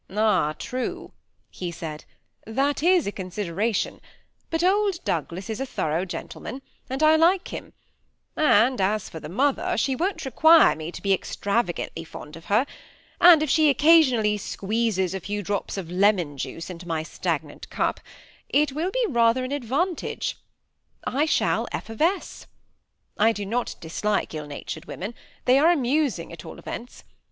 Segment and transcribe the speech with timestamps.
[0.09, 1.11] ^ Ah, true,"
[1.51, 2.05] he said;
[2.47, 4.01] ^ that is a consideration;
[4.49, 7.73] but old Douglas is a thorough gentleman, and I like him;
[8.35, 12.45] and as for the mother, she won't require me to be ex travagantly fond of
[12.45, 12.65] her;
[13.19, 17.99] and if she occasionally squeezes a few drops of lemon juice into my stagnant cup,
[18.49, 20.35] it will be rather an advantage.
[21.05, 22.47] I shall effervesce.
[23.19, 25.13] I do not dislike ill natured women;
[25.45, 27.03] they are amusing at all events.